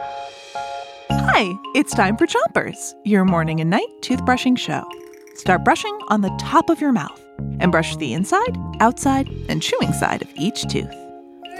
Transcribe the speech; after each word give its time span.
Hi, 0.00 1.52
it's 1.74 1.92
time 1.92 2.16
for 2.16 2.26
Chompers, 2.26 2.94
your 3.04 3.24
morning 3.24 3.60
and 3.60 3.68
night 3.68 3.88
toothbrushing 4.00 4.56
show. 4.56 4.88
Start 5.34 5.64
brushing 5.64 5.96
on 6.08 6.20
the 6.20 6.30
top 6.38 6.70
of 6.70 6.80
your 6.80 6.92
mouth 6.92 7.20
and 7.58 7.72
brush 7.72 7.96
the 7.96 8.12
inside, 8.12 8.56
outside, 8.80 9.28
and 9.48 9.60
chewing 9.60 9.92
side 9.92 10.22
of 10.22 10.28
each 10.36 10.62
tooth. 10.68 10.94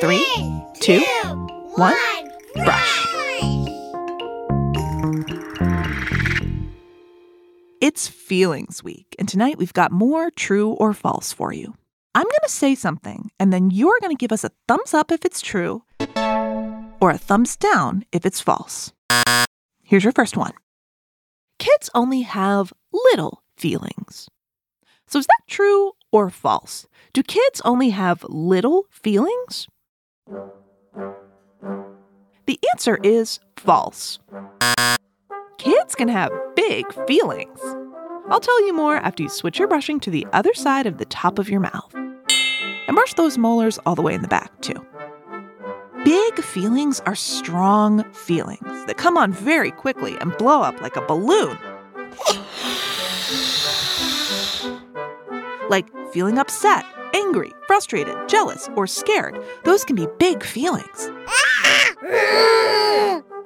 Three, 0.00 0.24
two, 0.80 1.00
one, 1.74 1.96
brush. 2.54 3.06
It's 7.80 8.06
Feelings 8.06 8.84
Week, 8.84 9.16
and 9.18 9.28
tonight 9.28 9.58
we've 9.58 9.72
got 9.72 9.90
more 9.90 10.30
true 10.30 10.70
or 10.72 10.92
false 10.92 11.32
for 11.32 11.52
you. 11.52 11.74
I'm 12.14 12.24
going 12.24 12.34
to 12.44 12.50
say 12.50 12.74
something, 12.74 13.30
and 13.40 13.52
then 13.52 13.70
you're 13.70 13.98
going 14.00 14.14
to 14.14 14.20
give 14.20 14.32
us 14.32 14.44
a 14.44 14.50
thumbs 14.68 14.94
up 14.94 15.10
if 15.10 15.24
it's 15.24 15.40
true 15.40 15.82
or 17.00 17.10
a 17.10 17.18
thumbs 17.18 17.56
down 17.56 18.04
if 18.12 18.24
it's 18.26 18.40
false. 18.40 18.92
Here's 19.82 20.04
your 20.04 20.12
first 20.12 20.36
one 20.36 20.52
Kids 21.58 21.90
only 21.94 22.22
have 22.22 22.72
little 22.92 23.42
feelings. 23.56 24.28
So 25.06 25.18
is 25.18 25.26
that 25.26 25.42
true 25.46 25.92
or 26.12 26.30
false? 26.30 26.86
Do 27.12 27.22
kids 27.22 27.60
only 27.64 27.90
have 27.90 28.24
little 28.28 28.86
feelings? 28.90 29.66
The 32.46 32.58
answer 32.72 32.98
is 33.02 33.40
false. 33.56 34.18
Kids 35.58 35.94
can 35.94 36.08
have 36.08 36.30
big 36.54 36.86
feelings. 37.06 37.58
I'll 38.28 38.40
tell 38.40 38.66
you 38.66 38.74
more 38.74 38.96
after 38.96 39.22
you 39.22 39.28
switch 39.28 39.58
your 39.58 39.68
brushing 39.68 39.98
to 40.00 40.10
the 40.10 40.26
other 40.32 40.54
side 40.54 40.86
of 40.86 40.98
the 40.98 41.06
top 41.06 41.38
of 41.38 41.48
your 41.48 41.60
mouth. 41.60 41.92
And 41.94 42.94
brush 42.94 43.14
those 43.14 43.38
molars 43.38 43.78
all 43.86 43.94
the 43.94 44.02
way 44.02 44.14
in 44.14 44.22
the 44.22 44.28
back, 44.28 44.60
too. 44.60 44.86
Big 46.04 46.42
feelings 46.42 47.00
are 47.06 47.14
strong 47.14 48.04
feelings 48.12 48.84
that 48.86 48.96
come 48.96 49.16
on 49.16 49.32
very 49.32 49.70
quickly 49.70 50.16
and 50.20 50.36
blow 50.36 50.62
up 50.62 50.80
like 50.80 50.96
a 50.96 51.00
balloon. 51.02 51.58
like 55.68 55.86
feeling 56.12 56.38
upset, 56.38 56.84
angry, 57.14 57.52
frustrated, 57.66 58.16
jealous, 58.28 58.68
or 58.76 58.86
scared. 58.86 59.38
Those 59.64 59.84
can 59.84 59.96
be 59.96 60.06
big 60.18 60.42
feelings. 60.42 61.10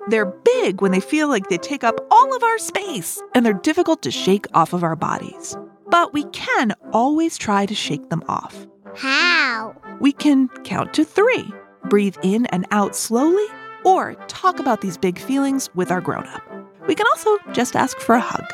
They're 0.09 0.27
big 0.27 0.81
when 0.81 0.93
they 0.93 1.01
feel 1.01 1.29
like 1.29 1.49
they 1.49 1.59
take 1.59 1.85
up 1.85 2.01
all 2.11 2.37
of 2.37 2.43
our 2.43 2.59
space, 2.59 3.21
and 3.35 3.45
they're 3.47 3.53
difficult 3.53 4.03
to 4.03 4.11
shake 4.11 4.47
off 4.55 4.73
of 4.73 4.85
our 4.85 4.97
bodies. 4.97 5.57
But 5.89 6.13
we 6.13 6.25
can 6.25 6.75
always 6.93 7.39
try 7.39 7.67
to 7.67 7.75
shake 7.75 8.11
them 8.11 8.23
off. 8.29 8.67
How? 8.95 9.75
We 10.01 10.13
can 10.13 10.49
count 10.65 10.93
to 10.95 11.05
three 11.05 11.53
breathe 11.93 12.17
in 12.23 12.47
and 12.47 12.67
out 12.71 12.97
slowly, 12.97 13.45
or 13.85 14.15
talk 14.27 14.59
about 14.59 14.81
these 14.81 14.97
big 14.97 15.19
feelings 15.19 15.69
with 15.75 15.91
our 15.91 16.01
grown 16.01 16.27
up. 16.27 16.43
We 16.89 16.95
can 16.95 17.05
also 17.09 17.37
just 17.53 17.77
ask 17.77 18.01
for 18.01 18.15
a 18.15 18.21
hug. 18.25 18.47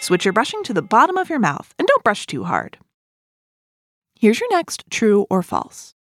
Switch 0.00 0.26
your 0.26 0.34
brushing 0.34 0.62
to 0.64 0.74
the 0.74 0.82
bottom 0.82 1.16
of 1.16 1.30
your 1.30 1.38
mouth 1.38 1.74
and 1.78 1.88
don't 1.88 2.04
brush 2.04 2.26
too 2.26 2.44
hard. 2.44 2.76
Here's 4.20 4.38
your 4.38 4.50
next 4.50 4.84
true 4.90 5.24
or 5.30 5.42
false. 5.42 5.94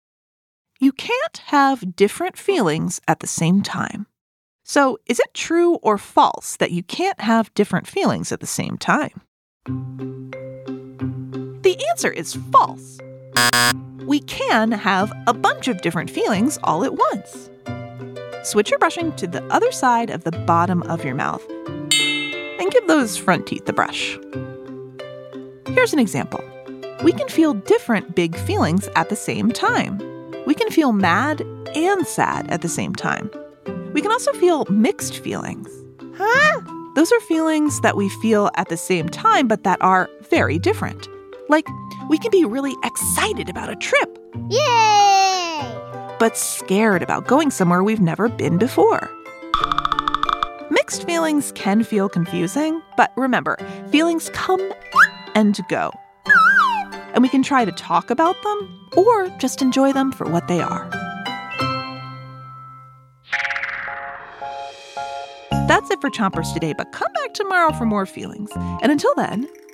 You 0.79 0.93
can't 0.93 1.37
have 1.49 1.95
different 1.95 2.39
feelings 2.39 2.99
at 3.07 3.21
the 3.21 3.27
same 3.27 3.61
time. 3.61 4.07
So, 4.65 4.97
is 5.05 5.21
it 5.21 5.35
true 5.35 5.75
or 5.83 5.99
false 5.99 6.57
that 6.57 6.71
you 6.71 6.83
can't 6.83 7.21
have 7.21 7.53
different 7.53 7.87
feelings 7.87 8.33
at 8.33 8.41
the 8.41 8.47
same 8.47 8.79
time? 8.79 9.21
The 11.63 11.77
answer 11.91 12.11
is 12.11 12.39
false 12.51 12.99
we 14.11 14.19
can 14.23 14.73
have 14.73 15.13
a 15.29 15.33
bunch 15.33 15.69
of 15.69 15.81
different 15.83 16.11
feelings 16.11 16.59
all 16.65 16.83
at 16.83 16.95
once. 16.95 17.49
Switch 18.43 18.69
your 18.69 18.79
brushing 18.81 19.15
to 19.15 19.29
the 19.29 19.45
other 19.53 19.71
side 19.71 20.11
of 20.11 20.25
the 20.25 20.33
bottom 20.33 20.83
of 20.91 21.05
your 21.05 21.15
mouth 21.15 21.49
and 21.49 22.73
give 22.73 22.89
those 22.89 23.17
front 23.17 23.47
teeth 23.47 23.69
a 23.69 23.73
brush. 23.73 24.19
Here's 25.69 25.93
an 25.93 26.01
example. 26.01 26.43
We 27.05 27.13
can 27.13 27.29
feel 27.29 27.55
different 27.55 28.17
big 28.17 28.35
feelings 28.37 28.89
at 28.97 29.11
the 29.11 29.17
same 29.17 29.53
time. 29.53 29.99
We 30.45 30.57
can 30.57 30.71
feel 30.71 30.91
mad 30.91 31.43
and 31.77 32.05
sad 32.05 32.51
at 32.51 32.63
the 32.63 32.69
same 32.69 32.97
time. 32.97 33.31
We 33.93 34.03
can 34.03 34.11
also 34.11 34.33
feel 34.33 34.65
mixed 34.65 35.19
feelings. 35.19 35.69
Huh? 36.17 36.61
Those 36.97 37.13
are 37.13 37.21
feelings 37.21 37.81
that 37.83 37.97
we 37.97 38.09
feel 38.09 38.51
at 38.57 38.71
the 38.71 38.77
same 38.77 39.09
time, 39.09 39.47
but 39.47 39.63
that 39.63 39.81
are 39.81 40.11
very 40.29 40.59
different. 40.59 41.07
Like 41.51 41.67
we 42.09 42.17
can 42.17 42.31
be 42.31 42.45
really 42.45 42.77
excited 42.85 43.49
about 43.49 43.71
a 43.71 43.75
trip. 43.75 44.19
Yay! 44.51 46.17
But 46.21 46.37
scared 46.37 47.03
about 47.03 47.27
going 47.27 47.51
somewhere 47.51 47.83
we've 47.83 48.01
never 48.01 48.29
been 48.29 48.57
before. 48.57 49.11
Mixed 50.71 51.05
feelings 51.05 51.51
can 51.57 51.83
feel 51.83 52.09
confusing, 52.09 52.81
but 52.97 53.13
remember, 53.17 53.57
feelings 53.91 54.31
come 54.33 54.61
and 55.35 55.59
go. 55.69 55.91
And 57.15 57.23
we 57.23 57.29
can 57.29 57.43
try 57.43 57.65
to 57.65 57.73
talk 57.73 58.11
about 58.11 58.41
them 58.45 58.89
or 58.97 59.29
just 59.41 59.61
enjoy 59.61 59.93
them 59.93 60.13
for 60.13 60.31
what 60.31 60.47
they 60.47 60.61
are. 60.61 60.89
That's 65.67 65.91
it 65.91 66.01
for 66.01 66.11
Chompers 66.11 66.55
today, 66.55 66.75
but 66.75 66.93
come 66.93 67.13
back 67.13 67.35
tomorrow 67.35 67.73
for 67.73 67.87
more 67.87 68.07
feelings. 68.07 68.51
And 68.55 68.93
until 68.93 69.15
then, 69.17 69.49